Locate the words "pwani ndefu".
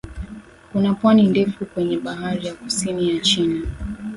0.93-1.65